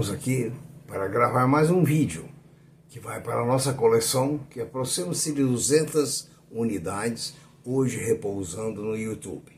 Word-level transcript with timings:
estamos 0.00 0.10
aqui 0.10 0.50
para 0.86 1.06
gravar 1.08 1.46
mais 1.46 1.70
um 1.70 1.84
vídeo 1.84 2.26
que 2.88 2.98
vai 2.98 3.20
para 3.20 3.42
a 3.42 3.44
nossa 3.44 3.74
coleção, 3.74 4.38
que 4.48 4.58
aproxima-se 4.58 5.30
de 5.30 5.42
200 5.42 6.30
unidades, 6.50 7.34
hoje 7.62 7.98
repousando 7.98 8.82
no 8.82 8.96
YouTube. 8.96 9.52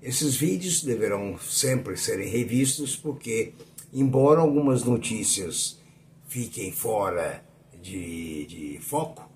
Esses 0.00 0.36
vídeos 0.36 0.84
deverão 0.84 1.36
sempre 1.38 1.96
serem 1.96 2.28
revistos 2.28 2.94
porque, 2.94 3.54
embora 3.92 4.40
algumas 4.40 4.84
notícias 4.84 5.80
fiquem 6.28 6.70
fora 6.70 7.42
de, 7.82 8.46
de 8.46 8.78
foco, 8.80 9.28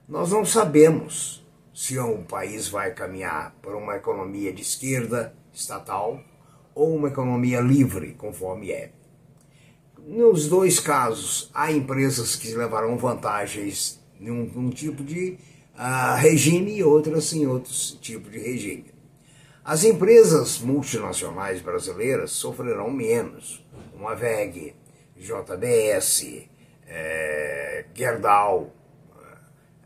Nós 0.09 0.31
não 0.31 0.43
sabemos 0.43 1.47
se 1.75 1.99
o 1.99 2.23
país 2.23 2.69
vai 2.69 2.95
caminhar 2.95 3.55
para 3.61 3.77
uma 3.77 3.97
economia 3.97 4.51
de 4.55 4.63
esquerda 4.63 5.35
estatal 5.53 6.19
ou 6.75 6.97
uma 6.97 7.09
economia 7.09 7.61
livre, 7.61 8.15
conforme 8.15 8.71
é. 8.71 8.91
Nos 10.07 10.49
dois 10.49 10.81
casos, 10.81 11.51
há 11.53 11.71
empresas 11.71 12.37
que 12.37 12.55
levarão 12.55 12.97
vantagens 12.97 14.03
em 14.19 14.31
um, 14.31 14.51
um 14.57 14.71
tipo 14.71 15.05
de 15.05 15.37
uh, 15.75 16.17
regime 16.17 16.79
e 16.79 16.83
outras 16.83 17.35
em 17.35 17.47
outros 17.47 17.99
tipos 18.01 18.33
de 18.33 18.39
regime. 18.39 18.92
As 19.65 19.85
empresas 19.85 20.59
multinacionais 20.59 21.61
brasileiras 21.61 22.33
sofrerão 22.33 22.91
menos. 22.91 23.65
Uma 23.95 24.13
VEG, 24.13 24.75
JBS, 25.17 26.49
é, 26.85 27.85
Gerdau, 27.95 28.73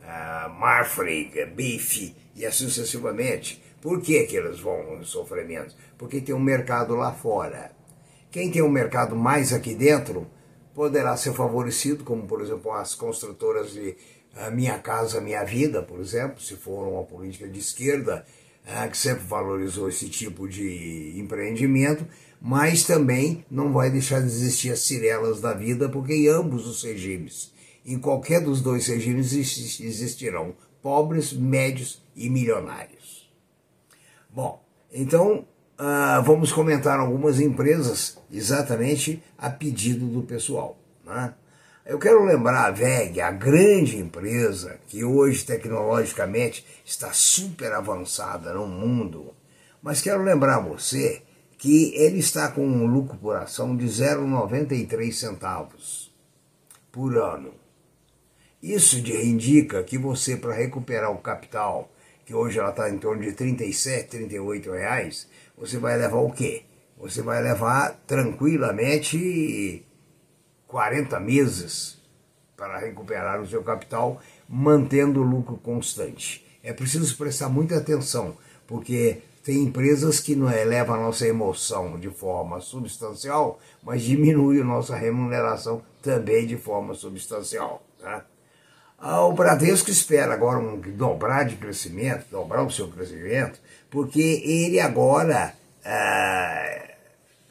é, 0.02 0.48
Marfrig, 0.48 1.44
Bife 1.54 2.16
e 2.34 2.46
assim 2.46 2.64
sucessivamente. 2.64 3.62
Por 3.82 4.00
que, 4.00 4.24
que 4.24 4.36
eles 4.36 4.60
vão 4.60 5.04
sofrer 5.04 5.46
menos? 5.46 5.76
Porque 5.98 6.22
tem 6.22 6.34
um 6.34 6.40
mercado 6.40 6.94
lá 6.94 7.12
fora. 7.12 7.70
Quem 8.30 8.50
tem 8.50 8.62
um 8.62 8.70
mercado 8.70 9.14
mais 9.14 9.52
aqui 9.52 9.74
dentro 9.74 10.26
poderá 10.74 11.18
ser 11.18 11.34
favorecido, 11.34 12.02
como 12.02 12.26
por 12.26 12.40
exemplo 12.40 12.72
as 12.72 12.94
construtoras 12.94 13.72
de 13.72 13.94
Minha 14.52 14.78
Casa 14.78 15.20
Minha 15.20 15.44
Vida, 15.44 15.82
por 15.82 16.00
exemplo, 16.00 16.40
se 16.40 16.56
for 16.56 16.88
uma 16.88 17.04
política 17.04 17.46
de 17.46 17.58
esquerda 17.58 18.24
é, 18.66 18.88
que 18.88 18.98
sempre 18.98 19.24
valorizou 19.24 19.88
esse 19.88 20.08
tipo 20.08 20.48
de 20.48 21.14
empreendimento, 21.16 22.04
mas 22.40 22.84
também 22.84 23.44
não 23.48 23.72
vai 23.72 23.90
deixar 23.90 24.20
de 24.20 24.26
existir 24.26 24.72
as 24.72 24.80
cirelas 24.80 25.40
da 25.40 25.52
vida, 25.54 25.88
porque 25.88 26.12
em 26.12 26.28
ambos 26.28 26.66
os 26.66 26.82
regimes, 26.82 27.52
em 27.84 27.98
qualquer 27.98 28.42
dos 28.42 28.60
dois 28.60 28.88
regimes, 28.88 29.32
existirão 29.80 30.54
pobres, 30.82 31.32
médios 31.32 32.02
e 32.14 32.28
milionários. 32.28 33.30
Bom, 34.28 34.62
então 34.92 35.46
uh, 35.78 36.22
vamos 36.24 36.52
comentar 36.52 36.98
algumas 36.98 37.40
empresas 37.40 38.18
exatamente 38.30 39.22
a 39.38 39.48
pedido 39.48 40.06
do 40.06 40.22
pessoal. 40.22 40.76
Né? 41.04 41.32
Eu 41.88 42.00
quero 42.00 42.24
lembrar 42.24 42.66
a 42.66 42.70
VEG, 42.72 43.20
a 43.20 43.30
grande 43.30 43.96
empresa 43.96 44.80
que 44.88 45.04
hoje 45.04 45.46
tecnologicamente 45.46 46.66
está 46.84 47.12
super 47.12 47.72
avançada 47.72 48.52
no 48.52 48.66
mundo, 48.66 49.32
mas 49.80 50.02
quero 50.02 50.20
lembrar 50.24 50.58
você 50.58 51.22
que 51.56 51.94
ele 51.94 52.18
está 52.18 52.50
com 52.50 52.66
um 52.66 52.86
lucro 52.86 53.16
por 53.16 53.36
ação 53.36 53.76
de 53.76 53.86
0,93 53.86 55.12
centavos 55.12 56.12
por 56.90 57.16
ano. 57.16 57.54
Isso 58.60 58.98
indica 58.98 59.84
que 59.84 59.96
você, 59.96 60.36
para 60.36 60.54
recuperar 60.54 61.12
o 61.12 61.18
capital, 61.18 61.92
que 62.24 62.34
hoje 62.34 62.58
ela 62.58 62.70
está 62.70 62.90
em 62.90 62.98
torno 62.98 63.22
de 63.22 63.30
37, 63.30 64.08
38 64.08 64.72
reais, 64.72 65.28
você 65.56 65.78
vai 65.78 65.96
levar 65.96 66.18
o 66.18 66.32
quê? 66.32 66.64
Você 66.98 67.22
vai 67.22 67.40
levar 67.40 68.02
tranquilamente 68.08 69.85
40 70.68 71.18
meses 71.20 71.96
para 72.56 72.78
recuperar 72.78 73.40
o 73.40 73.46
seu 73.46 73.62
capital, 73.62 74.20
mantendo 74.48 75.20
o 75.20 75.24
lucro 75.24 75.56
constante. 75.56 76.44
É 76.62 76.72
preciso 76.72 77.16
prestar 77.16 77.48
muita 77.48 77.76
atenção, 77.76 78.36
porque 78.66 79.22
tem 79.44 79.62
empresas 79.62 80.18
que 80.18 80.34
não 80.34 80.50
elevam 80.50 80.96
a 80.96 81.00
nossa 81.00 81.26
emoção 81.26 82.00
de 82.00 82.10
forma 82.10 82.60
substancial, 82.60 83.60
mas 83.82 84.02
diminui 84.02 84.60
a 84.60 84.64
nossa 84.64 84.96
remuneração 84.96 85.82
também 86.02 86.46
de 86.46 86.56
forma 86.56 86.94
substancial. 86.94 87.86
Tá? 88.00 88.24
O 88.98 89.32
Bradesco 89.32 89.90
espera 89.90 90.34
agora 90.34 90.58
um, 90.58 90.80
dobrar 90.80 91.44
de 91.44 91.56
crescimento, 91.56 92.24
dobrar 92.30 92.62
o 92.64 92.70
seu 92.70 92.88
crescimento, 92.88 93.60
porque 93.90 94.42
ele 94.44 94.80
agora 94.80 95.54
ah, 95.84 96.85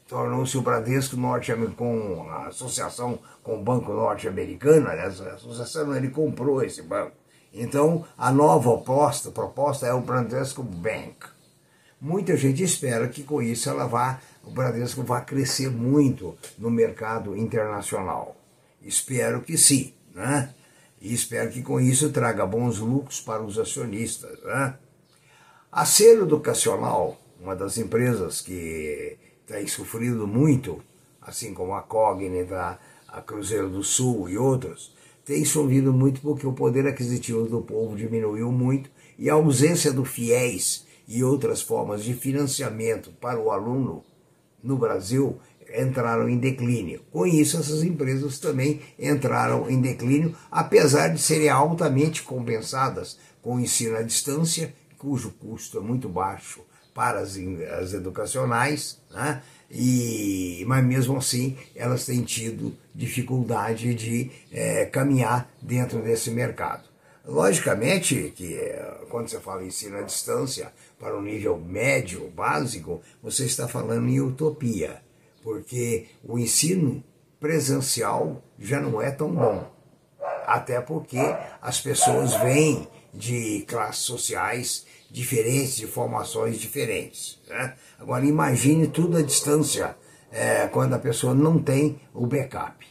tornou-se 0.08 0.56
o 0.56 0.62
Bradesco 0.62 1.16
norte 1.16 1.52
com 1.76 2.26
a 2.30 2.46
associação 2.46 3.18
com 3.42 3.58
o 3.58 3.62
Banco 3.62 3.92
Norte-Americano, 3.92 4.88
aliás, 4.88 5.20
a 5.20 5.34
associação 5.34 5.94
ele 5.94 6.10
comprou 6.10 6.62
esse 6.62 6.82
banco. 6.82 7.12
Então, 7.52 8.04
a 8.18 8.30
nova 8.30 8.70
proposta, 8.70 9.30
proposta 9.30 9.86
é 9.86 9.92
o 9.92 10.00
Bradesco 10.00 10.62
Bank. 10.62 11.16
Muita 12.00 12.36
gente 12.36 12.62
espera 12.62 13.08
que 13.08 13.22
com 13.22 13.40
isso 13.40 13.70
ela 13.70 13.86
vá, 13.86 14.20
o 14.44 14.50
Bradesco 14.50 15.02
vá 15.02 15.20
crescer 15.20 15.70
muito 15.70 16.36
no 16.58 16.70
mercado 16.70 17.36
internacional. 17.36 18.36
Espero 18.82 19.40
que 19.40 19.56
sim, 19.56 19.94
né? 20.14 20.54
E 21.00 21.14
espero 21.14 21.50
que 21.50 21.62
com 21.62 21.80
isso 21.80 22.10
traga 22.10 22.44
bons 22.44 22.78
lucros 22.78 23.20
para 23.20 23.42
os 23.42 23.58
acionistas, 23.58 24.38
né? 24.42 24.74
A 25.72 25.84
Ser 25.84 26.18
Educacional, 26.20 27.18
uma 27.40 27.56
das 27.56 27.78
empresas 27.78 28.40
que 28.40 29.16
tem 29.46 29.66
sofrido 29.66 30.26
muito, 30.26 30.82
assim 31.22 31.54
como 31.54 31.74
a 31.74 31.82
Cognita, 31.82 32.78
a 33.06 33.20
Cruzeiro 33.20 33.70
do 33.70 33.84
Sul 33.84 34.28
e 34.28 34.36
outros, 34.36 34.94
tem 35.24 35.44
sofrido 35.44 35.92
muito 35.92 36.20
porque 36.20 36.46
o 36.46 36.52
poder 36.52 36.86
aquisitivo 36.86 37.46
do 37.46 37.62
povo 37.62 37.96
diminuiu 37.96 38.50
muito 38.50 38.90
e 39.18 39.30
a 39.30 39.34
ausência 39.34 39.92
do 39.92 40.04
FIES 40.04 40.84
e 41.08 41.22
outras 41.22 41.62
formas 41.62 42.04
de 42.04 42.14
financiamento 42.14 43.10
para 43.20 43.40
o 43.40 43.50
aluno 43.50 44.04
no 44.62 44.76
Brasil 44.76 45.38
entraram 45.76 46.28
em 46.28 46.38
declínio. 46.38 47.02
Com 47.12 47.26
isso, 47.26 47.56
essas 47.56 47.82
empresas 47.82 48.38
também 48.38 48.80
entraram 48.98 49.70
em 49.70 49.80
declínio, 49.80 50.34
apesar 50.50 51.08
de 51.08 51.20
serem 51.20 51.48
altamente 51.48 52.22
compensadas 52.22 53.18
com 53.42 53.56
o 53.56 53.60
ensino 53.60 53.96
à 53.96 54.02
distância, 54.02 54.74
cujo 54.98 55.30
custo 55.32 55.78
é 55.78 55.80
muito 55.80 56.08
baixo 56.08 56.62
para 56.96 57.20
as, 57.20 57.36
as 57.78 57.92
educacionais, 57.92 58.98
né? 59.12 59.42
e, 59.70 60.64
mas 60.66 60.82
mesmo 60.82 61.18
assim 61.18 61.54
elas 61.74 62.06
têm 62.06 62.22
tido 62.22 62.74
dificuldade 62.94 63.94
de 63.94 64.30
é, 64.50 64.86
caminhar 64.86 65.52
dentro 65.60 66.00
desse 66.00 66.30
mercado. 66.30 66.84
Logicamente 67.26 68.32
que 68.34 68.54
é, 68.54 69.04
quando 69.10 69.28
você 69.28 69.38
fala 69.38 69.62
ensino 69.62 69.98
à 69.98 70.02
distância 70.02 70.72
para 70.98 71.14
o 71.14 71.20
nível 71.20 71.58
médio, 71.58 72.30
básico, 72.30 73.02
você 73.22 73.44
está 73.44 73.68
falando 73.68 74.08
em 74.08 74.18
utopia, 74.18 75.02
porque 75.42 76.06
o 76.24 76.38
ensino 76.38 77.04
presencial 77.38 78.42
já 78.58 78.80
não 78.80 79.02
é 79.02 79.10
tão 79.10 79.30
bom. 79.30 79.70
Até 80.46 80.80
porque 80.80 81.18
as 81.60 81.78
pessoas 81.78 82.34
vêm 82.36 82.88
de 83.12 83.64
classes 83.68 84.02
sociais 84.02 84.86
diferentes, 85.10 85.76
de 85.76 85.86
formações 85.86 86.58
diferentes. 86.58 87.38
Né? 87.48 87.74
Agora 87.98 88.24
imagine 88.24 88.86
tudo 88.88 89.16
à 89.16 89.22
distância, 89.22 89.96
é, 90.30 90.68
quando 90.68 90.94
a 90.94 90.98
pessoa 90.98 91.34
não 91.34 91.58
tem 91.58 92.00
o 92.12 92.26
backup. 92.26 92.86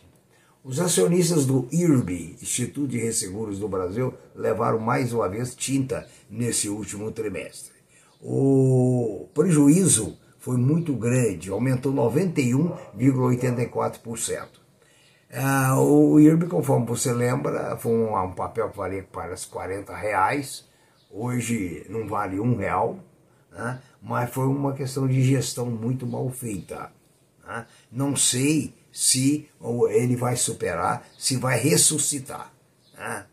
Os 0.63 0.79
acionistas 0.79 1.45
do 1.45 1.67
IRB, 1.71 2.37
Instituto 2.41 2.87
de 2.87 2.97
Resseguros 2.97 3.59
do 3.59 3.67
Brasil, 3.67 4.15
levaram 4.35 4.79
mais 4.79 5.13
uma 5.13 5.29
vez 5.29 5.53
tinta 5.53 6.07
nesse 6.27 6.67
último 6.69 7.11
trimestre. 7.11 7.75
O 8.19 9.29
prejuízo 9.33 10.17
foi 10.39 10.57
muito 10.57 10.95
grande, 10.95 11.51
aumentou 11.51 11.93
91,84%. 11.93 14.47
Ah, 15.31 15.79
o 15.79 16.19
IRB, 16.19 16.47
conforme 16.47 16.87
você 16.87 17.13
lembra, 17.13 17.77
foi 17.77 17.91
um, 17.91 18.17
um 18.17 18.31
papel 18.31 18.69
que 18.69 18.77
valia 18.77 19.03
para 19.03 19.35
40 19.35 19.95
reais, 19.95 20.65
hoje 21.15 21.85
não 21.89 22.07
vale 22.07 22.39
um 22.39 22.57
real, 22.57 22.99
né? 23.51 23.79
mas 24.01 24.29
foi 24.29 24.45
uma 24.45 24.73
questão 24.73 25.07
de 25.07 25.23
gestão 25.23 25.67
muito 25.67 26.05
mal 26.05 26.29
feita. 26.29 26.91
Né? 27.47 27.65
Não 27.89 28.15
sei 28.15 28.73
se 28.91 29.49
ele 29.89 30.15
vai 30.15 30.35
superar, 30.35 31.07
se 31.17 31.37
vai 31.37 31.57
ressuscitar. 31.57 32.51
Né? 32.97 33.25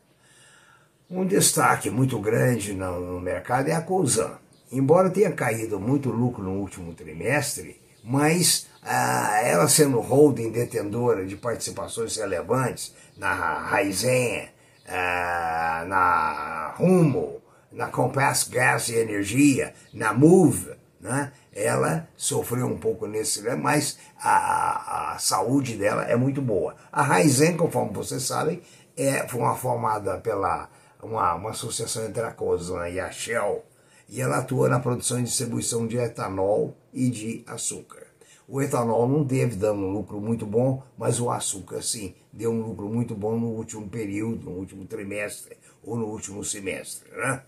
Um 1.11 1.26
destaque 1.26 1.90
muito 1.90 2.19
grande 2.20 2.73
no, 2.73 3.20
mercado 3.20 3.69
é 3.69 3.73
a 3.73 3.82
Cosan. 3.82 4.38
Embora 4.70 5.11
tenha 5.11 5.32
caído 5.32 5.78
muito 5.78 6.08
lucro 6.08 6.43
no 6.43 6.52
último 6.52 6.94
trimestre, 6.94 7.78
mas 8.02 8.67
ah, 8.82 9.40
ela 9.43 9.69
sendo 9.69 10.00
holding 10.00 10.50
detentora 10.50 11.26
de 11.26 11.37
participações 11.37 12.17
relevantes 12.17 12.94
na 13.17 13.35
Raizen, 13.35 14.49
ah, 14.88 15.85
na 15.87 16.75
Rumo, 16.78 17.41
na 17.72 17.88
Compass 17.88 18.44
Gas 18.44 18.88
e 18.88 18.96
Energia, 18.96 19.74
na 19.92 20.12
Move, 20.12 20.72
né? 21.00 21.32
ela 21.52 22.08
sofreu 22.16 22.66
um 22.66 22.78
pouco 22.78 23.06
nesse, 23.06 23.42
né? 23.42 23.54
mas 23.54 23.98
a, 24.19 25.14
a, 25.14 25.19
saúde 25.19 25.76
dela 25.76 26.04
é 26.04 26.16
muito 26.16 26.40
boa. 26.40 26.76
A 26.90 27.02
Raizen, 27.02 27.56
conforme 27.56 27.92
vocês 27.92 28.22
sabem, 28.22 28.62
é, 28.96 29.26
foi 29.26 29.40
uma 29.40 29.56
formada 29.56 30.19
pela 30.19 30.69
uma, 31.02 31.34
uma 31.34 31.50
associação 31.50 32.04
entre 32.04 32.22
a 32.22 32.30
COSAN 32.30 32.88
e 32.88 33.00
a 33.00 33.10
Shell, 33.10 33.64
e 34.08 34.20
ela 34.20 34.38
atua 34.38 34.68
na 34.68 34.78
produção 34.78 35.18
e 35.18 35.25
distribuição 35.25 35.86
de 35.86 35.96
etanol 35.96 36.76
e 36.92 37.08
de 37.08 37.42
açúcar. 37.46 38.06
O 38.46 38.60
etanol 38.60 39.08
não 39.08 39.25
teve 39.25 39.56
dando 39.56 39.80
um 39.80 39.90
lucro 39.90 40.20
muito 40.20 40.44
bom, 40.44 40.82
mas 40.96 41.18
o 41.18 41.30
açúcar 41.30 41.82
sim 41.82 42.14
deu 42.32 42.52
um 42.52 42.60
lucro 42.60 42.88
muito 42.88 43.14
bom 43.14 43.38
no 43.38 43.48
último 43.48 43.88
período, 43.88 44.50
no 44.50 44.56
último 44.56 44.84
trimestre 44.84 45.56
ou 45.82 45.96
no 45.96 46.06
último 46.06 46.44
semestre. 46.44 47.10
Né? 47.10 47.42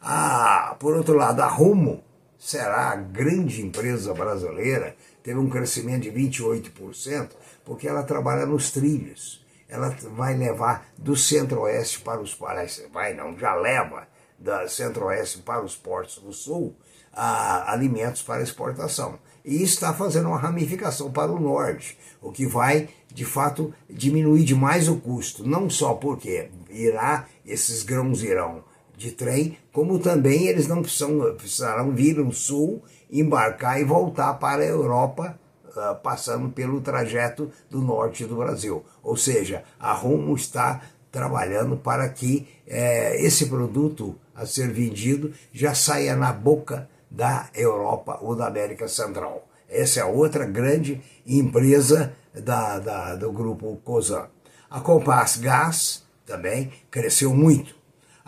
Ah, 0.00 0.76
por 0.80 0.96
outro 0.96 1.14
lado, 1.14 1.40
a 1.40 1.46
Rumo 1.46 2.02
será 2.38 2.90
a 2.90 2.96
grande 2.96 3.60
empresa 3.60 4.14
brasileira, 4.14 4.96
teve 5.22 5.38
um 5.38 5.50
crescimento 5.50 6.04
de 6.04 6.10
28%, 6.10 7.30
porque 7.64 7.86
ela 7.86 8.02
trabalha 8.02 8.46
nos 8.46 8.70
trilhos. 8.70 9.44
Ela 9.68 9.90
vai 10.16 10.34
levar 10.34 10.86
do 10.96 11.14
centro-oeste 11.14 12.00
para 12.00 12.20
os 12.20 12.34
países, 12.34 12.88
vai 12.92 13.14
não, 13.14 13.38
já 13.38 13.54
leva 13.54 14.08
da 14.38 14.66
centro-oeste 14.66 15.38
para 15.42 15.62
os 15.62 15.76
portos 15.76 16.18
do 16.18 16.32
sul 16.32 16.74
ah, 17.12 17.70
alimentos 17.70 18.22
para 18.22 18.42
exportação. 18.42 19.18
E 19.44 19.62
está 19.62 19.92
fazendo 19.92 20.28
uma 20.28 20.38
ramificação 20.38 21.12
para 21.12 21.30
o 21.30 21.38
norte, 21.38 21.98
o 22.22 22.32
que 22.32 22.46
vai, 22.46 22.88
de 23.12 23.24
fato, 23.24 23.72
diminuir 23.88 24.44
demais 24.44 24.88
o 24.88 24.96
custo, 24.96 25.46
não 25.46 25.68
só 25.68 25.94
porque 25.94 26.50
irá, 26.70 27.26
esses 27.44 27.82
grãos 27.82 28.22
irão 28.22 28.64
de 29.00 29.12
trem, 29.12 29.56
como 29.72 29.98
também 29.98 30.46
eles 30.46 30.68
não 30.68 30.82
precisam, 30.82 31.34
precisarão 31.34 31.90
vir 31.92 32.16
no 32.16 32.30
sul, 32.32 32.82
embarcar 33.10 33.80
e 33.80 33.84
voltar 33.84 34.34
para 34.34 34.62
a 34.62 34.66
Europa, 34.66 35.40
uh, 35.68 35.94
passando 36.02 36.50
pelo 36.50 36.82
trajeto 36.82 37.50
do 37.70 37.80
norte 37.80 38.26
do 38.26 38.36
Brasil. 38.36 38.84
Ou 39.02 39.16
seja, 39.16 39.64
a 39.78 39.94
Rumo 39.94 40.36
está 40.36 40.82
trabalhando 41.10 41.78
para 41.78 42.06
que 42.10 42.46
eh, 42.68 43.16
esse 43.24 43.46
produto 43.46 44.14
a 44.32 44.46
ser 44.46 44.70
vendido 44.70 45.32
já 45.52 45.74
saia 45.74 46.14
na 46.14 46.32
boca 46.32 46.88
da 47.10 47.48
Europa 47.52 48.18
ou 48.20 48.36
da 48.36 48.46
América 48.46 48.86
Central. 48.86 49.48
Essa 49.68 50.00
é 50.00 50.04
outra 50.04 50.44
grande 50.44 51.00
empresa 51.26 52.12
da, 52.32 52.78
da 52.78 53.16
do 53.16 53.32
grupo 53.32 53.80
COSAN. 53.82 54.28
A 54.70 54.78
Compass 54.78 55.38
Gas 55.38 56.04
também 56.24 56.70
cresceu 56.92 57.34
muito 57.34 57.79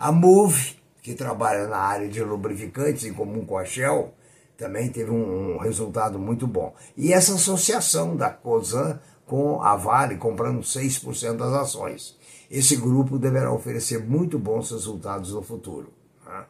a 0.03 0.11
Move, 0.11 0.75
que 1.01 1.13
trabalha 1.13 1.65
na 1.65 1.77
área 1.77 2.09
de 2.09 2.21
lubrificantes 2.21 3.05
em 3.05 3.13
comum 3.13 3.45
com 3.45 3.57
a 3.57 3.63
Shell, 3.63 4.13
também 4.57 4.89
teve 4.89 5.09
um, 5.09 5.53
um 5.53 5.57
resultado 5.57 6.19
muito 6.19 6.45
bom. 6.45 6.75
E 6.97 7.13
essa 7.13 7.35
associação 7.35 8.13
da 8.13 8.29
COSAN 8.29 8.99
com 9.25 9.61
a 9.61 9.77
Vale, 9.77 10.17
comprando 10.17 10.59
6% 10.59 11.37
das 11.37 11.53
ações. 11.53 12.17
Esse 12.51 12.75
grupo 12.75 13.17
deverá 13.17 13.53
oferecer 13.53 14.03
muito 14.03 14.37
bons 14.37 14.71
resultados 14.71 15.31
no 15.31 15.41
futuro. 15.41 15.93
Né? 16.25 16.43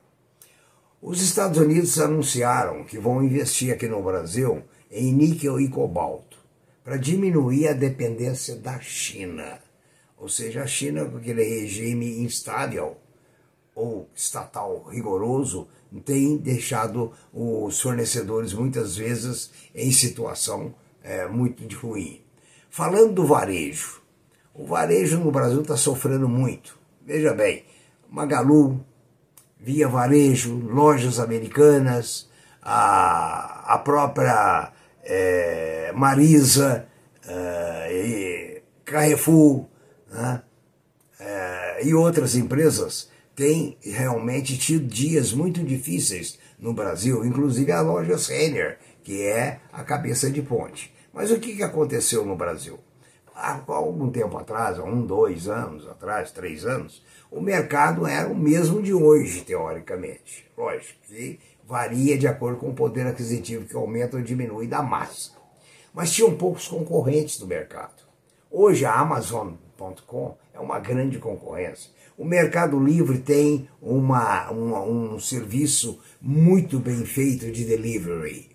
Os 1.00 1.22
Estados 1.22 1.60
Unidos 1.60 2.00
anunciaram 2.00 2.84
que 2.84 2.98
vão 2.98 3.24
investir 3.24 3.72
aqui 3.72 3.88
no 3.88 4.02
Brasil 4.02 4.64
em 4.90 5.14
níquel 5.14 5.60
e 5.60 5.70
cobalto 5.70 6.40
para 6.84 6.98
diminuir 6.98 7.68
a 7.68 7.74
dependência 7.74 8.56
da 8.56 8.80
China. 8.80 9.60
Ou 10.18 10.28
seja, 10.28 10.64
a 10.64 10.68
China 10.68 11.06
com 11.06 11.18
aquele 11.18 11.44
regime 11.44 12.18
instável 12.24 12.98
ou 13.76 14.10
estatal 14.16 14.84
rigoroso 14.90 15.68
tem 16.06 16.38
deixado 16.38 17.12
os 17.32 17.80
fornecedores 17.80 18.54
muitas 18.54 18.96
vezes 18.96 19.52
em 19.74 19.92
situação 19.92 20.74
é, 21.04 21.28
muito 21.28 21.66
de 21.66 21.76
ruim. 21.76 22.22
Falando 22.70 23.14
do 23.14 23.26
varejo, 23.26 24.02
o 24.54 24.66
varejo 24.66 25.20
no 25.20 25.32
Brasil 25.32 25.62
está 25.62 25.78
sofrendo 25.78 26.28
muito. 26.28 26.78
Veja 27.06 27.34
bem, 27.34 27.66
Magalu, 28.10 28.84
Via 29.60 29.88
Varejo, 29.88 30.56
lojas 30.56 31.20
americanas, 31.20 32.30
a, 32.62 33.76
a 33.76 33.78
própria 33.78 34.74
é, 35.04 35.92
Marisa, 35.96 36.86
é, 37.26 38.62
Carrefour 38.84 39.66
né, 40.12 40.42
é, 41.20 41.88
e 41.88 41.94
outras 41.94 42.36
empresas 42.36 43.10
tem 43.36 43.78
realmente 43.82 44.58
tido 44.58 44.86
dias 44.86 45.34
muito 45.34 45.64
difíceis 45.64 46.38
no 46.60 46.74
Brasil, 46.74 47.26
inclusive 47.26 47.72
a 47.72 47.82
loja 47.82 48.18
Senior, 48.18 48.76
que 49.04 49.24
é 49.24 49.60
a 49.72 49.84
cabeça 49.84 50.30
de 50.30 50.42
ponte. 50.42 50.94
Mas 51.14 51.32
o 51.32 51.40
que 51.40 51.62
aconteceu 51.62 52.26
no 52.26 52.36
Brasil? 52.36 52.80
Há 53.36 53.62
algum 53.68 54.12
tempo 54.12 54.38
atrás, 54.38 54.78
há 54.78 54.84
um, 54.84 55.06
dois 55.06 55.48
anos 55.48 55.88
atrás, 55.88 56.32
três 56.32 56.66
anos, 56.66 57.04
o 57.32 57.42
mercado 57.42 58.06
era 58.06 58.30
o 58.30 58.36
mesmo 58.36 58.82
de 58.82 58.94
hoje, 58.94 59.42
teoricamente. 59.42 60.46
Lógico 60.56 61.00
que 61.08 61.40
varia 61.66 62.18
de 62.18 62.28
acordo 62.28 62.60
com 62.60 62.70
o 62.70 62.76
poder 62.76 63.08
aquisitivo 63.08 63.66
que 63.66 63.76
aumenta 63.76 64.18
ou 64.18 64.24
diminui 64.24 64.68
da 64.68 64.84
massa. 64.84 65.32
Mas 65.92 66.12
tinham 66.12 66.36
poucos 66.38 66.68
concorrentes 66.68 67.40
no 67.40 67.48
mercado. 67.48 68.04
Hoje 68.52 68.86
a 68.86 68.94
Amazon.com 68.94 70.38
é 70.54 70.60
uma 70.60 70.80
grande 70.80 71.18
concorrência. 71.18 71.92
O 72.16 72.24
Mercado 72.24 72.80
Livre 72.80 73.18
tem 73.18 73.68
uma, 73.82 74.52
um 74.52 75.20
serviço 75.20 76.00
muito 76.22 76.80
bem 76.80 77.04
feito 77.06 77.52
de 77.52 77.66
delivery. 77.66 78.52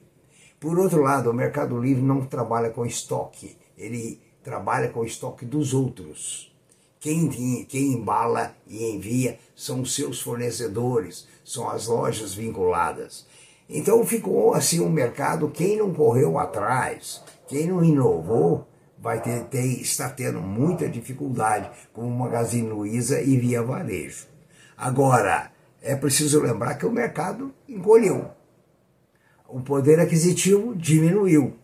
Por 0.60 0.78
outro 0.78 1.02
lado, 1.02 1.30
o 1.30 1.34
Mercado 1.34 1.76
Livre 1.80 2.02
não 2.02 2.24
trabalha 2.24 2.70
com 2.70 2.86
estoque, 2.86 3.56
ele 3.76 4.20
trabalha 4.44 4.88
com 4.88 5.00
o 5.00 5.04
estoque 5.04 5.44
dos 5.44 5.74
outros. 5.74 6.54
Quem, 7.00 7.28
quem 7.68 7.92
embala 7.94 8.54
e 8.66 8.92
envia 8.92 9.38
são 9.56 9.80
os 9.80 9.94
seus 9.94 10.20
fornecedores, 10.20 11.26
são 11.44 11.68
as 11.68 11.88
lojas 11.88 12.34
vinculadas. 12.34 13.26
Então 13.68 14.04
ficou 14.06 14.54
assim 14.54 14.80
um 14.80 14.88
mercado, 14.88 15.50
quem 15.50 15.76
não 15.76 15.92
correu 15.92 16.38
atrás, 16.38 17.22
Quem 17.48 17.66
não 17.66 17.82
inovou 17.82 18.68
vai 19.00 19.20
ter, 19.20 19.80
está 19.80 20.08
tendo 20.08 20.40
muita 20.40 20.88
dificuldade, 20.88 21.70
como 21.92 22.10
Magazine 22.10 22.68
Luiza 22.68 23.20
e 23.20 23.36
Via 23.36 23.62
Varejo. 23.62 24.26
Agora, 24.76 25.50
é 25.82 25.94
preciso 25.94 26.40
lembrar 26.40 26.74
que 26.74 26.86
o 26.86 26.92
mercado 26.92 27.54
encolheu. 27.68 28.30
O 29.48 29.60
poder 29.60 30.00
aquisitivo 30.00 30.74
diminuiu. 30.76 31.56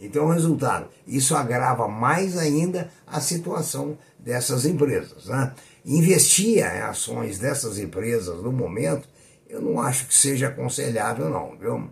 Então, 0.00 0.28
resultado, 0.28 0.88
isso 1.06 1.34
agrava 1.34 1.88
mais 1.88 2.36
ainda 2.36 2.90
a 3.06 3.20
situação 3.20 3.98
dessas 4.18 4.64
empresas. 4.64 5.26
Né? 5.26 5.52
Investir 5.84 6.58
em 6.58 6.80
ações 6.80 7.38
dessas 7.38 7.78
empresas 7.78 8.42
no 8.42 8.52
momento, 8.52 9.08
eu 9.48 9.60
não 9.60 9.80
acho 9.80 10.06
que 10.06 10.14
seja 10.14 10.48
aconselhável, 10.48 11.28
não, 11.28 11.56
viu? 11.56 11.90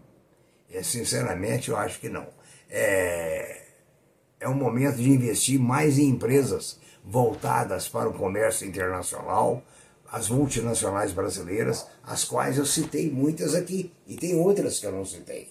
É, 0.70 0.82
sinceramente, 0.82 1.70
eu 1.70 1.76
acho 1.76 1.98
que 1.98 2.08
não. 2.08 2.26
É, 2.68 3.65
é 4.46 4.48
um 4.48 4.54
momento 4.54 4.98
de 4.98 5.10
investir 5.10 5.58
mais 5.58 5.98
em 5.98 6.08
empresas 6.08 6.78
voltadas 7.04 7.88
para 7.88 8.08
o 8.08 8.14
comércio 8.14 8.66
internacional, 8.66 9.60
as 10.10 10.28
multinacionais 10.28 11.12
brasileiras, 11.12 11.84
as 12.04 12.22
quais 12.22 12.56
eu 12.56 12.64
citei 12.64 13.10
muitas 13.10 13.56
aqui, 13.56 13.92
e 14.06 14.14
tem 14.14 14.36
outras 14.36 14.78
que 14.78 14.86
eu 14.86 14.92
não 14.92 15.04
citei. 15.04 15.48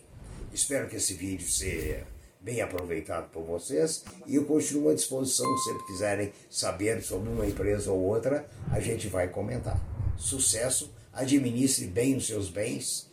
Espero 0.54 0.88
que 0.88 0.96
esse 0.96 1.14
vídeo 1.14 1.46
seja 1.46 2.08
bem 2.40 2.62
aproveitado 2.62 3.30
por 3.32 3.44
vocês 3.44 4.06
e 4.26 4.36
eu 4.36 4.46
continuo 4.46 4.90
à 4.90 4.94
disposição 4.94 5.46
se 5.58 5.64
sempre 5.66 5.88
quiserem 5.88 6.34
saber 6.50 7.04
sobre 7.04 7.30
uma 7.30 7.46
empresa 7.46 7.92
ou 7.92 8.00
outra, 8.00 8.48
a 8.72 8.80
gente 8.80 9.10
vai 9.10 9.28
comentar. 9.28 9.78
Sucesso, 10.16 10.90
administre 11.12 11.88
bem 11.88 12.16
os 12.16 12.28
seus 12.28 12.50
bens, 12.50 13.12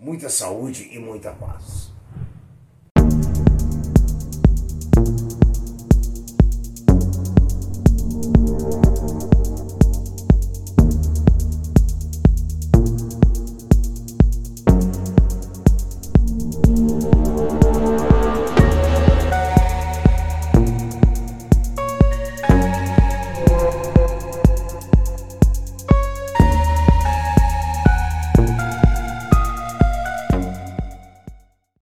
muita 0.00 0.30
saúde 0.30 0.88
e 0.90 0.98
muita 0.98 1.32
paz. 1.32 1.97